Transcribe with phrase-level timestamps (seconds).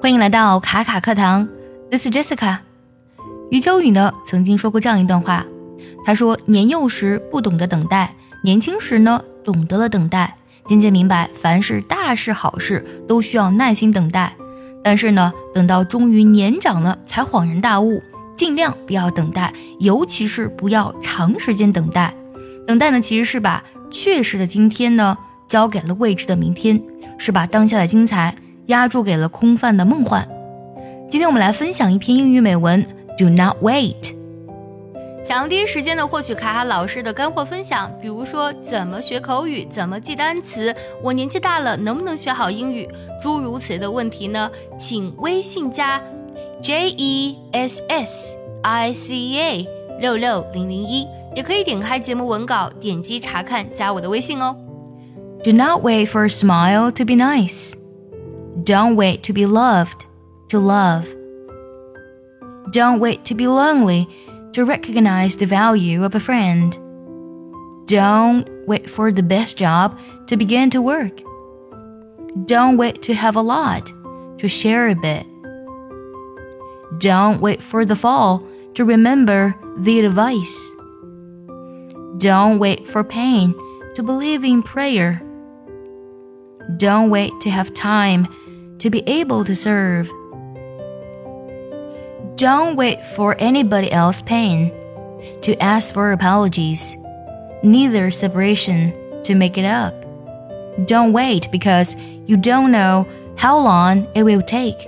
[0.00, 1.46] 欢迎来到卡卡课堂
[1.90, 2.60] ，This is Jessica。
[3.50, 5.44] 余秋雨呢曾经说过这样一段话，
[6.06, 10.34] 他说：“年幼时不懂得等待，年轻时呢懂得了等待，
[10.66, 14.34] 渐渐明白凡是大事好事都需要耐心等待。
[14.82, 18.02] 但是呢，等到终于年长了，才恍然大悟，
[18.34, 22.14] 尽量不要等待，尤其是不要长时间等待。
[22.66, 26.82] 等待呢，其实是把确实的今天呢交给了未知的明天，
[27.18, 28.34] 是把当下的精彩。”
[28.66, 30.28] 压注给了空泛的梦幻。
[31.10, 32.82] 今天我们来分享一篇英语美文
[33.16, 34.14] ，Do not wait。
[35.22, 42.86] 想要第一时间的获取卡卡老师的干货分享，比如说怎么学口语，怎么记单词，我年纪大了能不能学好英语，
[43.22, 44.50] 诸如此类的问题呢？
[44.78, 46.00] 请微信加
[46.60, 54.56] J E S S I C A 六六零零一，也可以点开节目文稿，点击查看，加我的微信哦。
[55.42, 57.72] Do not wait for a smile to be nice.
[58.62, 60.06] Don't wait to be loved,
[60.48, 61.08] to love.
[62.70, 64.08] Don't wait to be lonely,
[64.52, 66.78] to recognize the value of a friend.
[67.86, 71.20] Don't wait for the best job to begin to work.
[72.46, 73.86] Don't wait to have a lot,
[74.38, 75.26] to share a bit.
[76.98, 80.70] Don't wait for the fall to remember the advice.
[82.18, 83.54] Don't wait for pain
[83.96, 85.20] to believe in prayer.
[86.76, 88.26] Don't wait to have time
[88.84, 90.12] to be able to serve.
[92.36, 94.70] Don't wait for anybody else's pain
[95.40, 96.94] to ask for apologies,
[97.62, 99.94] neither separation to make it up.
[100.84, 104.86] Don't wait because you don't know how long it will take.